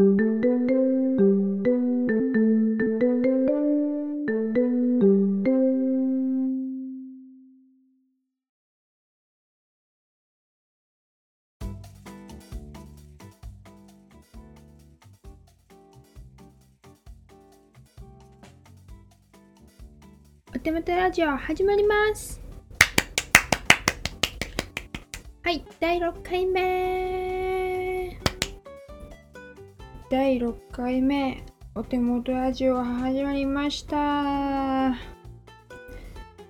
[0.00, 0.02] お
[20.62, 22.40] 手元ラジオ始まります。
[25.42, 27.19] はい第6回目。
[30.10, 31.40] 第6回目。
[31.72, 33.96] お手元ラジオ始まりました。
[33.96, 34.96] もう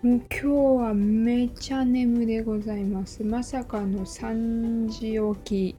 [0.02, 3.22] 今日はめちゃ眠でございます。
[3.22, 5.74] まさかの3時起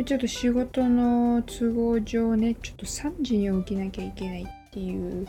[0.00, 0.02] き。
[0.06, 5.26] ちょっと仕事の都合上ねちょっと3時に起きなきゃいけないっていう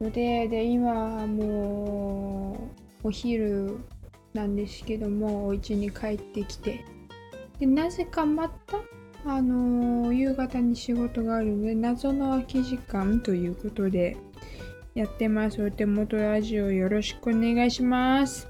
[0.00, 2.68] のでで今も
[3.04, 3.78] うお昼
[4.34, 6.84] なんですけどもお家に帰ってきて。
[7.60, 8.78] でなぜかまた
[9.24, 14.16] あの夕方に仕事があるので謎の空き時間ということで
[14.94, 15.62] やってます。
[15.62, 18.48] お手元ラジオよろしくお願いします。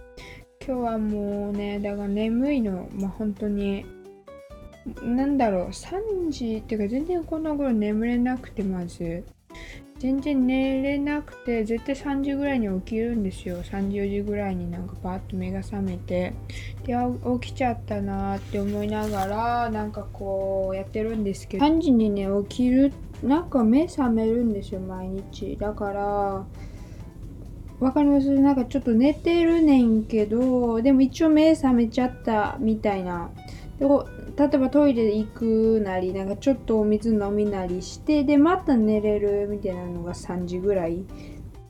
[0.67, 2.89] 今日はもうねだから眠いの。
[2.93, 3.85] まあ本当に
[5.03, 5.69] なんだろう。
[5.69, 9.25] 3時っていうか全然この頃眠れなくてまず
[9.99, 13.63] 全然寝れなくて絶対3時ぐらいに起きるんですよ。
[13.63, 16.35] 3時4時ぐらいになんかパッと目が覚めて。
[16.87, 16.95] で
[17.41, 21.67] 起きちゃったなって思いながらなんかこうやってるんですけど。
[21.67, 25.57] 3時にね起きるなんか目覚めるんですよ毎日。
[25.57, 26.45] だから
[27.81, 28.29] わかります？
[28.31, 33.31] なんかちょっと寝てるねんけどでも一応目覚めちゃったみたいな。
[33.79, 33.87] で
[34.39, 41.05] 例えばトイレ行くなりなんかちょっとお水飲みなりしてでまた寝れるみたいなのが3時ぐらい。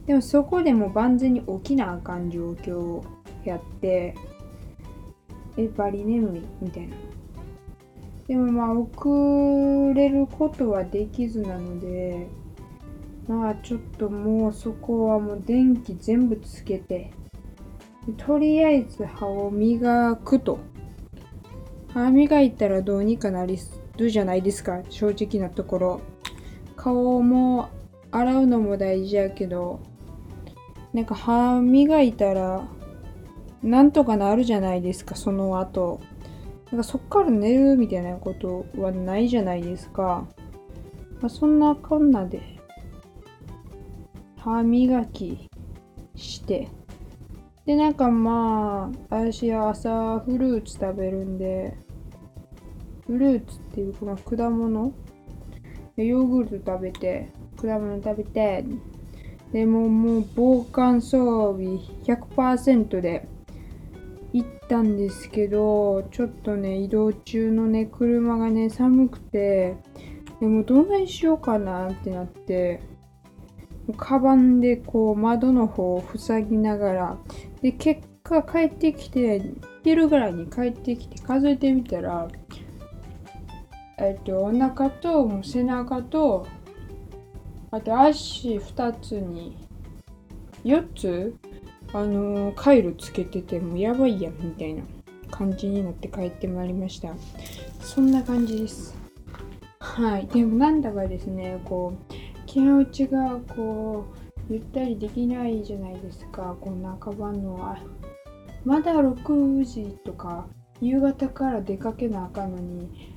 [0.05, 3.03] でもそこでも万全に起きなあかん状況
[3.45, 4.15] やって
[5.57, 6.97] えバリ眠いみたいな。
[8.27, 12.29] でもまあ遅れることはできずなので
[13.27, 17.13] まあちょっともうそこはもう電気全部つけて
[18.19, 20.59] とりあえず歯を磨くと。
[21.93, 24.83] 歯磨いたらどうにかなりするじゃないですか。
[24.89, 26.01] 正直なところ。
[26.77, 27.69] 顔も
[28.11, 29.81] 洗うのも大事やけど
[30.93, 32.69] なんか歯磨いたら
[33.63, 36.01] なんとかなるじゃないですかその後。
[36.71, 40.27] なんかそっから寝るみたいなことはないじゃないですか、
[41.21, 42.43] まあ、そんなこんなで
[44.37, 45.49] 歯磨き
[46.15, 46.69] して
[47.69, 51.77] で、なんかまあ、私は朝フルーツ食べるんで、
[53.07, 54.95] フルーツっていうこの果物？
[55.99, 57.29] ヨーグルト食べて、
[57.61, 58.65] 果物食べて、
[59.53, 63.29] でももう防寒装備100%で
[64.33, 69.77] 行ったんですけど、ちょっとね、移動中のね、車がね、寒くて、
[70.41, 72.81] でもどんなにしようかなってなって、
[73.95, 77.19] カバンでこう窓の方を塞ぎながら
[77.63, 79.43] で結果帰ってきて
[79.83, 82.29] 昼ぐらいに帰ってきて数えてみたら
[83.99, 86.47] えっとお腹と背中と
[87.71, 89.57] あと足2つに
[90.65, 91.37] 4つ
[91.93, 94.83] あのー、カイロつけててもやばいやんみたいな
[95.31, 97.15] 感じになって帰ってまいりました。
[97.81, 98.95] そんな感じです。
[99.81, 100.27] はい。
[100.27, 102.15] でもなんだかですねこう
[102.49, 104.07] 気持ちがこ
[104.49, 106.57] うゆったりできないじゃないですか。
[106.59, 107.57] こんなカバンの。
[107.57, 107.77] は
[108.65, 110.49] まだ6時とか
[110.81, 113.13] 夕方から出かけなあかんのに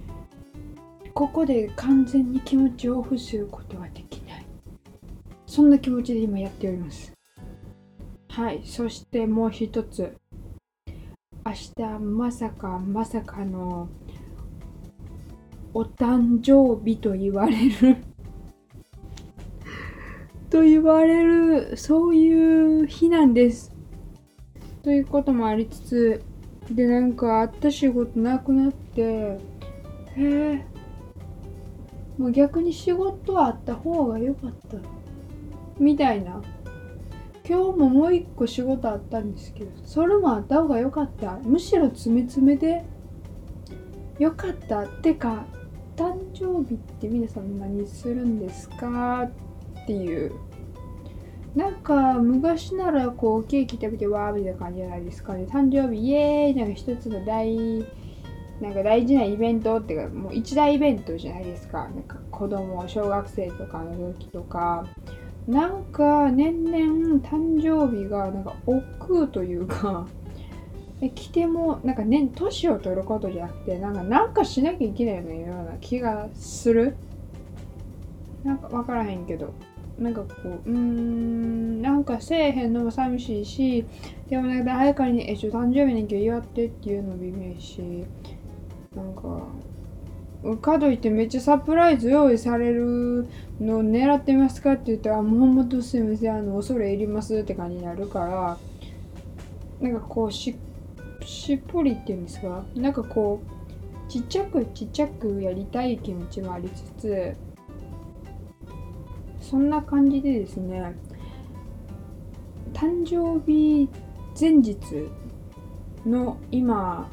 [1.14, 4.46] ここで完全に気持ちをオフすることはできない。
[5.48, 7.14] そんな気持ちで今やっております。
[8.28, 10.14] はいそしてもう一つ。
[11.46, 13.88] 明日まさかまさかの
[15.74, 18.11] お誕生日と言われる
[20.52, 23.72] と言われるそういう日なんです。
[24.84, 26.24] ということもありつつ
[26.70, 29.40] でなんかあった仕事なくなってへ
[30.18, 30.66] え。
[32.18, 34.78] もう逆に仕事はあった方が良かった。
[35.80, 36.42] みたいな。
[37.48, 41.40] 今日ももう一個仕事あったんですけどそれもあった方が良かった。
[41.44, 42.84] むしろ詰め詰めで
[44.20, 45.46] 良かったってか
[45.96, 49.24] 誕生日って皆さん何するんですか？
[49.24, 49.32] っ
[49.92, 50.32] ていう。
[51.56, 55.34] なんか昔ならこうケーキ食べてわーみたいな感じじゃないですか。
[55.34, 56.56] ね誕生日イエーイ。
[56.56, 57.86] なんか一つの大
[58.62, 61.90] なんか大事なイベントっていうかもう一大イベントじゃないですか。
[61.90, 64.86] なんか子供小学生とかの時とか。
[65.48, 70.08] なんか年々誕生日がなんか億劫というか。
[71.16, 76.96] 来てもなんかね年を取ることじゃなくてなんかなんかしなきゃいけないような気がする。
[78.44, 79.52] なんか分からへんけど。
[80.02, 80.28] なんかこ
[80.66, 83.86] ううーんなんかせえへんのも寂しいし
[84.30, 87.82] でもなんか誰かに「えちょ誕生日に今日祝って」っていうのも微妙いし
[88.96, 89.48] なんか
[90.60, 93.28] かといってめっちゃサプライズ用意される
[93.60, 98.58] のを狙ってますかって言ったら「もうほんとすいませんあの恐れ入ります」って感じになるから
[99.80, 100.56] なんかこうし
[101.24, 102.66] しっぽりっていうんですか？
[102.76, 107.36] なんかこうちっちゃくちっちゃくやりたい気持ちもありつつ
[109.52, 110.96] そんな感じでですね
[112.72, 113.90] 誕生日
[114.40, 114.78] 前日
[116.06, 117.10] の今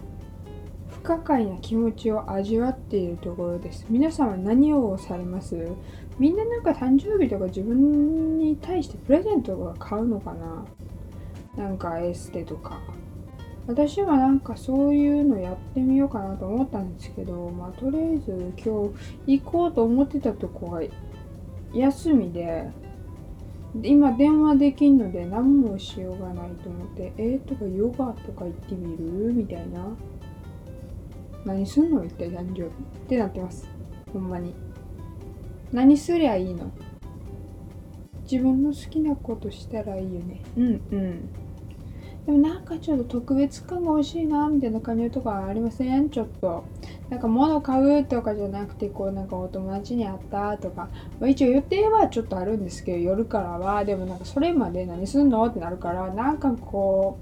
[0.88, 3.86] 不可解な気持ちを味わっているところです。
[3.90, 5.56] 皆さんは何をされます？
[6.20, 10.64] みんななんか誕生日とか自分に対してプレゼントが買うのかな？
[11.64, 12.80] なんかエステとか。
[13.66, 18.88] 私はなんかそういうのやってみようかなと思ったんですけどまあとりあえず今
[19.26, 20.80] 日行こうと思ってたとこが
[21.74, 22.70] 休みで
[23.82, 29.32] 今電話できんので何もしようがないと思ってえー、とかヨガとか行ってみる？
[29.32, 29.86] みたいな。
[31.44, 32.04] 何すんの？
[32.04, 32.70] 一体誕生日っ
[33.08, 33.68] てなってます。
[34.12, 34.54] ほんまに。
[35.70, 36.72] 何すりゃいいの？
[38.30, 40.40] 自分の好きなことしたらいいよね。
[40.56, 41.30] うんうん。
[42.26, 46.08] でもなんかちょっと特別感が欲しいなみたいな感じのとかありません？
[46.10, 46.64] ちょっと。
[47.10, 50.88] なんか物買うとかじゃなくてこうなんかお友達に会ったとか、
[51.18, 55.44] まあ、一応予定はちょっとあるんですけど夜からはでもなんかそれまで何すんの？
[55.46, 57.18] ってなるからなんかこ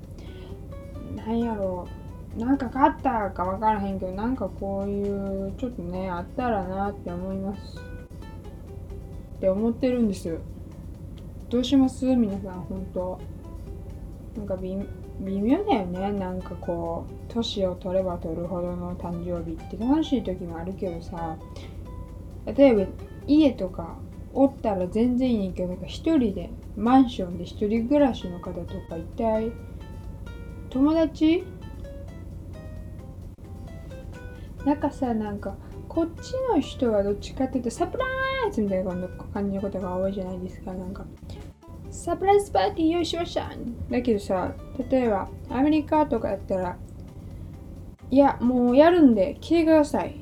[1.13, 1.87] うなんやろ
[2.37, 5.03] うなんか買ったか分からへんけどなんかこうい
[5.49, 7.79] うちょっとねあったらなって思います。
[9.37, 10.39] って思ってるんです
[11.49, 12.05] どうします？
[12.05, 13.21] 皆さん本当。
[14.37, 14.77] なんか微
[15.41, 16.13] 妙だよね。
[16.13, 21.37] なんかこう年を取れば取るほどの誕生日って楽しい時もあるけどさ。
[22.47, 22.87] 例えば
[23.27, 23.97] 家とか
[24.33, 29.51] おったら全然いいんけどなんか一人でマンションで一人暮らしの方とか一体
[30.71, 31.45] 友達？
[34.65, 35.57] なんかさなんか
[35.89, 38.05] こっちの人はどっちかっていうとサプラ
[38.49, 38.95] イズみたいな
[39.33, 40.73] 感じのことが多いじゃないですか。
[40.73, 41.05] なんか
[41.97, 43.51] サプライズパーティー用意しました
[43.91, 44.55] だけどさ、
[44.91, 46.77] 例えばアメリカとかやったら、
[48.11, 50.15] いや、もうやるんで来てください。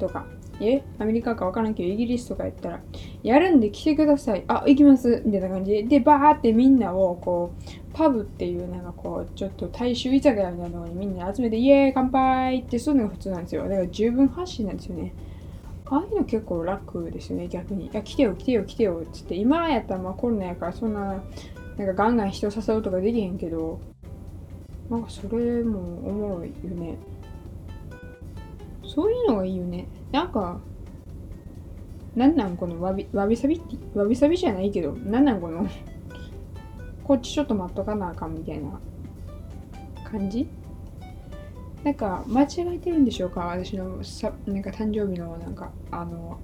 [0.00, 0.26] とか、
[0.60, 2.80] えアメリカかわからんけど、イギリスとかやったら、
[3.22, 4.44] やるんで来てください。
[4.48, 5.22] あ、行きます。
[5.26, 13.64] みたいな感じで、バーってみんなをこう、パブっていうなんかこう、ちょっと大衆居酒屋みたいなのにみんな集めて、イエーイ乾杯ってそういうのが普通なんですよ。
[13.64, 15.12] だから十分発信なんですよね。
[15.86, 17.86] ああいうの結構楽ですよね、逆に。
[17.86, 19.34] いや、来てよ、来てよ、来てよ、っつって。
[19.34, 21.22] 今やったらまあコロナやからそんな、
[21.76, 23.80] なんかガンガン人を誘うとかできへんけど、
[24.88, 25.78] なんかそれも
[26.08, 26.96] おもろいよね。
[28.86, 29.86] そういうのがいいよね。
[30.10, 30.60] なんか、
[32.14, 35.66] なんなんこのわび、わびさびって、わびさびじゃないけど、なんなんこの
[37.02, 38.80] こっちちょっと待っとかなあかんみたいな
[40.04, 40.48] 感じ？
[41.84, 42.46] なんか間違
[42.76, 43.40] えてるんでしょうか？
[43.42, 46.40] 私のさなんか誕生日のなんかあの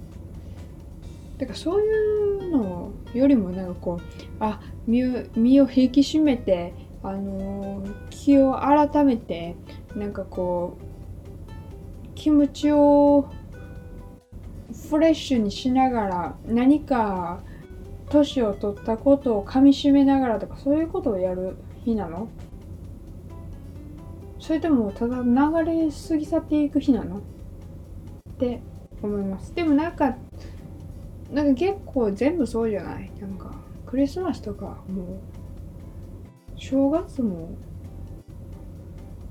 [1.39, 1.89] だからそうい
[2.37, 4.01] うのよりもなんかこう
[4.39, 9.55] あ身を身を引き締めてあの気を改めて
[9.95, 13.27] なんかこう気持ちを
[14.89, 17.41] フレッシュにしながら何か
[18.09, 22.27] 年を取ったことをかみしめながらとかそういうことをやる日なの？
[24.41, 25.25] それともただ流
[25.65, 27.19] れ過ぎ去っていく日なの？
[27.19, 27.21] っ
[28.39, 28.59] て
[29.01, 29.53] 思います。
[29.53, 30.17] でもなんか
[31.31, 33.11] なんか結構全部そうじゃない？
[33.21, 33.53] なんか
[33.85, 35.05] クリスマスとかもう
[36.55, 37.49] 正月も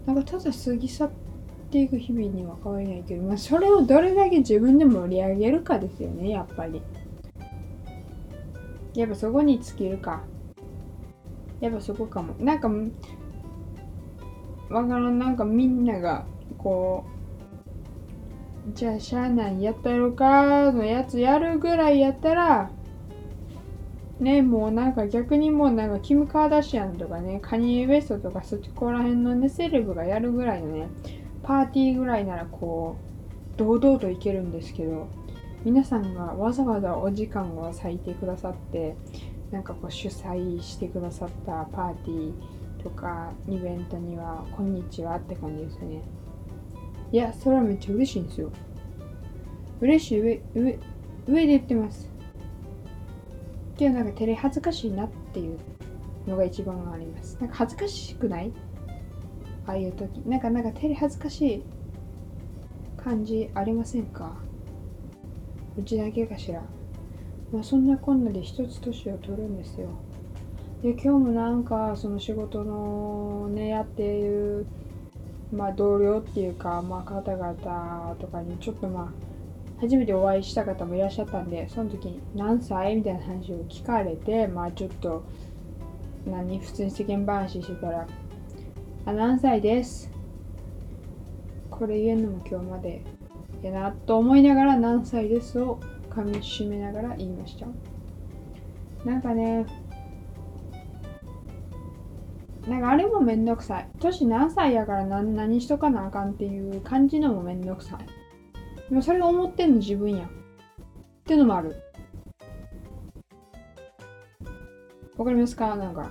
[0.06, 1.10] なんかただ過ぎ去っ
[1.70, 6.80] ていく日々には変わりないけど、まあ、それをどれだけ自分で盛り上げるかですよねやっぱり。
[8.94, 10.22] やっぱそこに尽きるか。
[11.60, 12.34] やっぱそこかも。
[12.38, 12.70] なんか
[14.70, 15.18] わからん。
[15.18, 16.24] なんかみんなが
[16.58, 17.20] こう
[18.74, 22.70] じゃあしゃあないやったやろかのやつやるぐらいやったら
[24.20, 30.88] ねもうなんか逆にもうなんかキム・カーダシアンとかねカニエ・ウェストとかそっちこら辺のねセレブがやるぐらいのね
[31.42, 32.96] パーティーぐらいならこ
[33.54, 35.08] う堂々といけるんですけど
[35.64, 38.94] 皆さんがわざわざお時間を割いてくださって
[39.50, 46.02] なんかこう主催してくださったパーティーとかイベントには「こんにちは」って感じですね。
[47.12, 48.50] いやそれはめっちゃ嬉しいんですよ。
[49.80, 50.20] 嬉しい。
[50.20, 50.78] 上上
[51.26, 52.10] 上で言ってます。
[53.74, 55.58] っていうなんか照れ恥ずかしいなっていう
[56.26, 57.36] のが一番あります。
[57.40, 58.52] なんか恥ずかしくない？
[59.66, 60.18] ああいう時。
[60.26, 61.64] なんかなんか照れ恥ずかしい
[62.96, 64.36] 感じありませんか？
[65.76, 66.62] うちだけかしら。
[67.52, 69.88] まあそんなこんなで一つ年を取るんですよ。
[70.82, 74.66] で今日もなんかその仕事のねやっている
[75.52, 85.22] まあ同僚っていうかまあ方々とかにちょっとまあ初めてお会いした方もいらっしゃったんでその時に何歳みたいな話を聞かれてまあちょっと
[86.26, 88.06] 何普通に世間話してたら
[89.04, 90.10] あ何歳です？
[91.70, 93.04] これ言えるのも今日まで
[93.62, 97.66] やなと思いながら何歳ですを噛みしめながら言いました。
[99.04, 99.66] なんかね
[102.68, 103.88] なんかあれもめんどくさい。
[104.00, 108.06] 年何歳やから何何しとかなあかんっていう感じのもめんどくさい。
[108.90, 110.24] でもそれ思ってんの自分や。
[110.24, 110.28] っ
[111.24, 111.76] ていうのもある。
[115.16, 115.76] わかりますか？
[115.76, 116.10] なんか。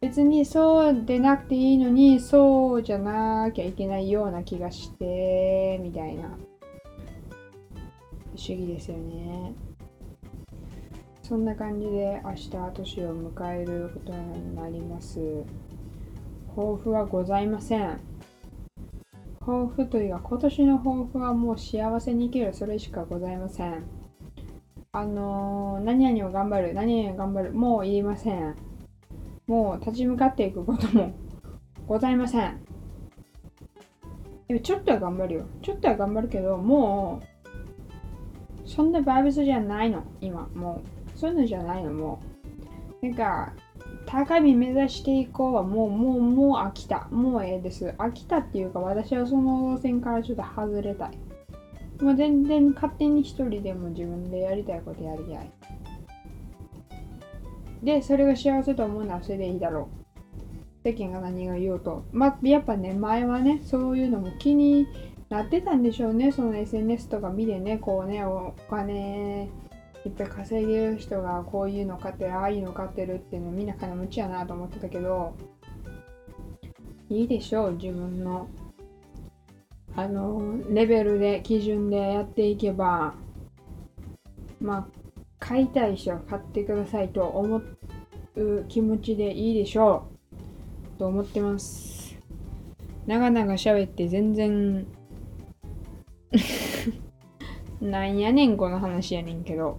[0.00, 6.28] 別にそうでなくていいのにそうじゃなきゃいけないような気がしてみたいな。
[6.28, 6.32] 不
[8.38, 9.54] 思議ですよね。
[11.30, 15.20] そんな感じで明日年を迎えることになります
[16.56, 18.00] 抱負はございません
[19.38, 23.84] 抱負というか今年の抱負はもう幸せに生きるそれしかございません
[24.90, 28.56] あのー、何々を頑張る何々を頑張るもう言いません
[29.46, 31.14] もう立ち向かっていくことも
[31.86, 32.60] ございません。
[34.48, 35.44] でもちょっとは頑張るよ。
[35.62, 37.20] ちょっとは頑張るけど、も
[38.64, 40.48] う、そんなバイブスじゃないの、今。
[40.54, 42.18] もう、そういうのじゃないの、も
[43.02, 43.06] う。
[43.06, 43.52] なんか、
[44.06, 47.08] 高み目指していこうはもう、もう、もう飽きた。
[47.10, 47.94] もうええです。
[47.98, 51.18] 飽きたっていうか、私はその路線からちょっと外れたい。
[52.02, 55.50] もう全然勝手に一人でも自分でやりたいことやりたい。
[57.82, 59.90] で、それが幸せと思うのはそれでいいだろ
[60.84, 60.88] う。
[60.88, 62.04] 世間が何が言おうと。
[62.12, 64.86] まあ、やっぱね、前はね、そういうのも気に
[65.28, 66.32] なってたんでしょうね。
[66.32, 69.50] その SNS とか見てね、こうね、お金
[70.04, 75.34] いっぱい稼げる人がこういうの買ってる、ああいうの買ってるっていうのみんな金持ちやなと思ってたけど、
[77.10, 78.48] いいでしょう、自分の。
[79.96, 83.14] あの、レベルで、基準でやっていけば、
[84.60, 84.86] まあ、
[85.38, 87.62] 買いたい人は買ってくださいと思
[88.36, 90.06] う気持ちでいいでしょ
[90.96, 92.16] うと思ってます。
[93.06, 94.86] 長々喋って全然
[97.80, 99.78] なんやねんこの話やねんけど。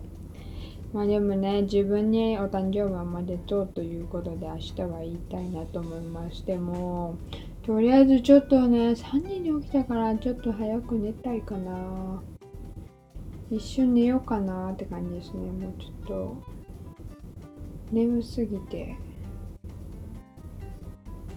[0.94, 6.46] まあでもね、自分にお誕生日おめでとうということで明日は言いたいなと思います。
[6.46, 7.16] でも、
[7.64, 8.96] とりあえずちょっとね、3
[9.28, 12.22] 時に起きたからちょっと早く寝たいかな。
[13.52, 16.38] 一瞬寝ようかなって感じですねもうちょっと
[17.92, 18.96] 眠すぎて、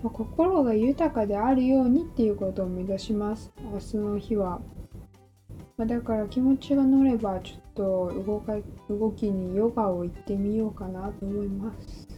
[0.00, 4.61] まあ、心が豊かであるようにっていうことを目指します明日の日は、
[5.76, 8.54] まあ、だから気持ちが乗ればちょっと動か
[8.88, 12.09] 動きにヨガを行ってみようかなと思います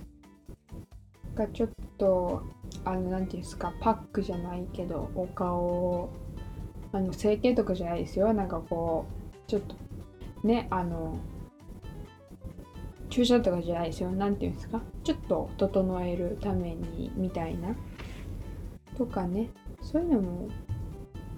[1.34, 2.42] がちょっと
[2.84, 6.12] あの何て言うんですかパックじゃないけどお顔を
[6.92, 9.76] あの整形とかじゃないですよなんかこうちょっと
[10.46, 11.18] ね、あの、
[13.10, 14.10] 注射とかじゃないですよ。
[14.12, 14.80] なんていうんですか。
[15.02, 17.74] ちょっと整えるために、みたいな。
[18.96, 19.50] とかね。
[19.82, 20.48] そういうのも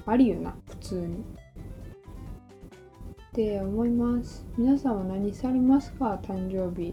[0.06, 1.24] ありよな、普通に。
[3.38, 4.44] って思います。
[4.56, 6.20] 皆さんは何されますか？
[6.24, 6.92] 誕生日。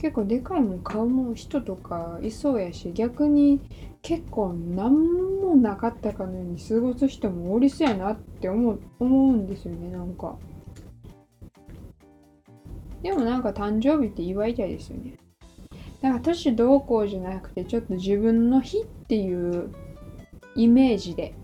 [0.00, 3.60] 結構でかいもん買うもん人とかいそうやし逆に
[4.00, 4.92] 結構何
[5.40, 10.36] もなかったかのように過ごす人もおりそうやなって思う思うんですよねなんか
[13.04, 15.14] でもなんか誕生日って祝いたいですよね。
[16.00, 19.72] なんか年どうこうじゃなくて、ちょっと自分の日っていう
[20.56, 21.36] イメージで。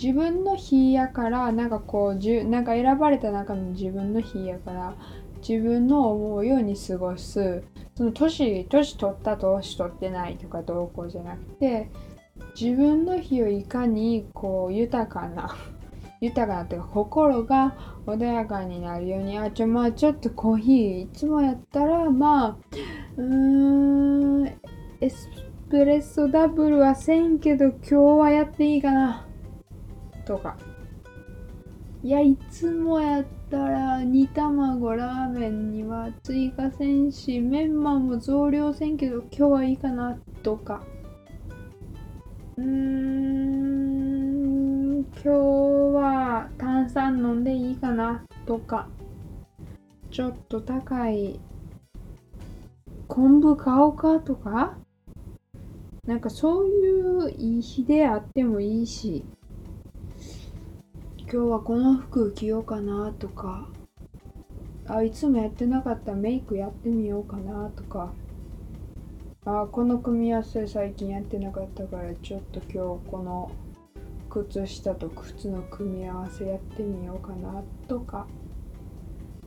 [0.00, 4.94] 自分の日やから、なんかこう、じゅなんか選ばれた中の自分の日やから、
[5.46, 7.62] 自分の思うように過ごす。
[7.94, 11.90] その年、年取った年取ってないとかどうこうじゃなくて、
[12.58, 15.56] 自分の日をいかにこう豊かな
[16.20, 17.76] 豊かなというか心が
[18.06, 22.56] 穏やかになるようにあちょまあちょっとコーヒーいつもやったらまあ
[23.16, 24.46] うーん
[25.00, 25.28] エス
[25.68, 29.26] プレッソダブルはせんけど今日はやっていいかな
[30.26, 30.56] とか。
[32.02, 40.84] いやいつもやったら煮卵ラーメンには追加せんしメンマも増量せんけど今日はいいかなとか。
[42.58, 43.76] うーん
[45.04, 48.88] 今日は炭酸飲んでいいかなとか。
[50.10, 51.40] ちょっと高い
[53.08, 54.76] 昆布買おうかとか。
[56.06, 59.24] なんかそういういい日であってもいいし。
[61.28, 63.66] 今日はこの服着ようかなとか
[64.86, 68.12] あいつもやってなかったメイクやってみようかなとか
[69.44, 73.50] あこの組み合わせ最近やってなかったからちょっと今日この
[74.30, 78.28] 靴下と靴の組み合わせやってみようかなとか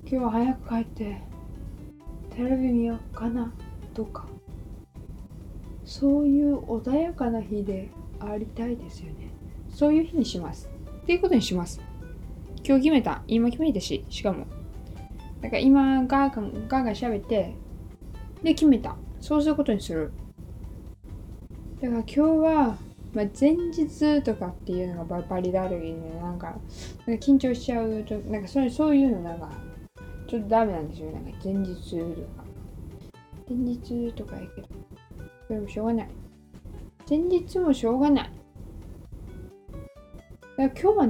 [0.04, 1.22] 今日は早く帰って
[2.36, 3.54] テレビ見ようかな
[3.94, 4.28] とか
[5.86, 9.32] そういう穏やかな日でありたいですよね。
[9.70, 10.69] そういう日にします。
[11.10, 11.82] っていうことにします
[12.64, 14.46] 今日決めた今決めたししかも
[15.42, 17.56] だから今ガーガンガーガン喋って
[18.44, 20.12] で決めたそうすることにする
[21.82, 22.78] だから今日は
[23.12, 26.60] まあ、前日とかっていうのがバリダルギね、なんか、
[27.08, 29.50] なんか緊張しちゃうと、なんかそういうそういうのなんか、
[30.28, 31.10] ちょっとダメなんですよ。
[31.10, 32.06] なんか前日と
[32.38, 32.46] か。
[33.50, 34.68] 前日とかやけど、
[35.48, 36.10] それもしょうがない。
[37.10, 38.39] 前日もしょうがない。
[40.68, 41.08] 今日は、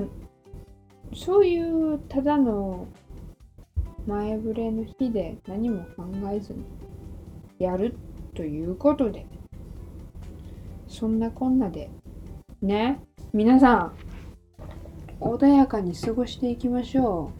[1.15, 2.87] そういうただの
[4.05, 6.63] 前触れの日で何も考えずに
[7.57, 7.95] やる
[8.35, 9.25] ということで、
[10.87, 11.89] そんなこんなで、
[12.61, 12.99] ね、
[13.33, 13.93] 皆さん、
[15.19, 17.31] 穏やかに過ごしていきましょ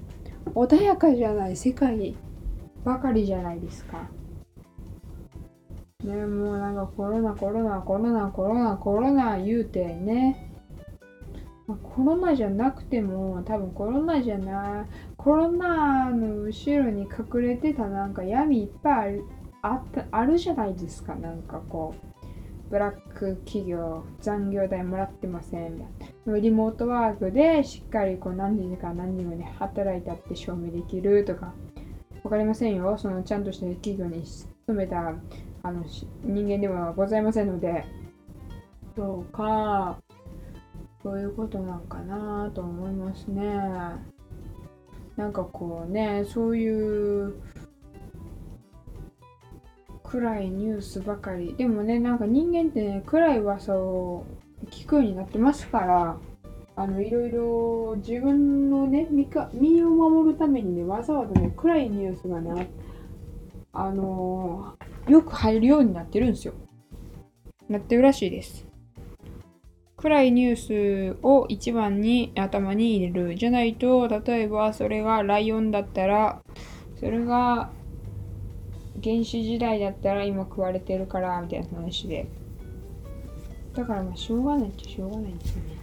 [0.47, 0.49] う。
[0.65, 2.15] 穏やかじゃない世界
[2.83, 4.09] ばかりじゃないですか。
[6.03, 10.48] ね、もうなんかコロナ、コロナ、コロナ、コロナ、コロナ言うてね。
[11.69, 14.85] まあ、コロナじゃなくても、多分コロナじゃない、
[15.15, 19.23] コロナの後ろに隠れてたなんか闇いっぱいある
[19.61, 21.13] あったあるじゃないですか。
[21.15, 22.09] なんかこう。
[22.69, 31.53] ブラック企業残業代もらってませんみたいなリモートワークでしっかりこう何時間何時まで働いたって証明できるとか
[32.21, 35.15] 分かりませんよそのちゃんとした企業に勤めた
[35.63, 35.83] あの
[36.23, 37.85] 人間ではございませんので
[38.95, 39.97] どうか
[41.09, 43.43] そういうことなんかなと思いますね。
[45.17, 47.33] なんかこうねそういう
[50.03, 51.55] 暗いニュースばかり。
[51.55, 54.27] でもねなんか人間ってね暗い噂を
[54.67, 56.17] 聞くようになってますから
[56.75, 62.69] あのいろいろ自分のね身か身を守るためにねわざわざね暗いニュースがね
[63.73, 66.53] あのー、よく入るようになってるんですよ。
[67.67, 68.68] なってるらしいです。
[70.01, 73.35] 暗いニュースを一番に頭に入れる。
[73.35, 76.41] じゃないと例えばそれがライオンだったら
[76.97, 77.69] それが
[79.03, 82.27] 原始時代だったら今食われてるからみたいな話で。
[83.73, 85.77] だからまあしょうがないっちゃしょうがないんですよね。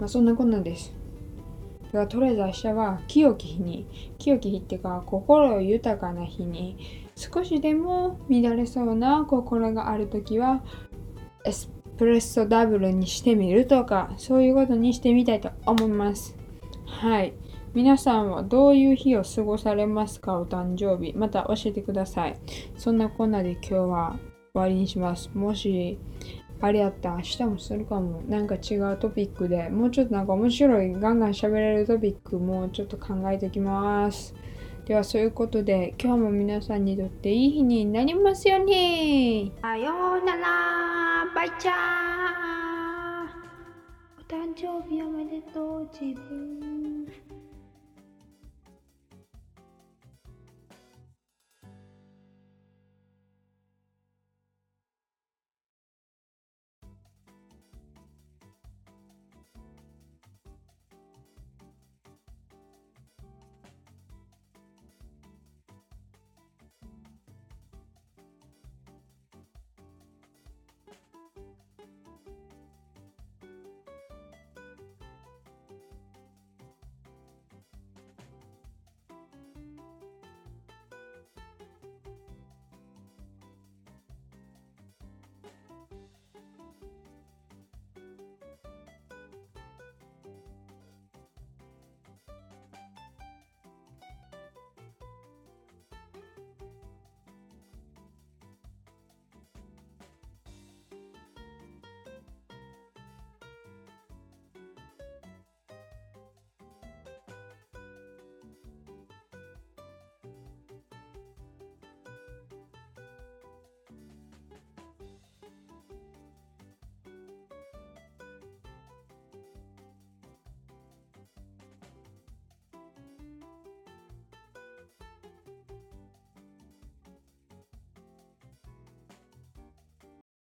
[0.00, 0.92] まあそんなこんなんです。
[1.86, 3.86] だからとりあえず明日は清き日に
[4.18, 10.64] 清き日っていうか心豊かな日に少しでも乱れそうな心がある時は
[11.44, 16.36] エスプレッソダブルにしてみるとかそういうことにしてみたいと思います
[16.86, 17.34] はい
[17.74, 21.14] 皆さんはどういう日を過ごされますかお誕生日。
[21.16, 22.38] また教えてください。
[22.76, 24.18] そんなこんなで今日は
[24.52, 25.30] 終わりにします。
[25.32, 25.98] もし、
[26.60, 28.20] あれやったら明日もするかも。
[28.28, 34.34] なんか違うトピックで、もうちょっとなんか面白い、ガンガン喋れるトピックもちょっと考えておきます。
[34.86, 39.52] ではそういうことで今日も皆さんにとっていい日になりますように。
[39.62, 41.32] さようなら。
[41.34, 41.74] バイチャー。
[44.18, 46.71] お誕生日おめでとう自分。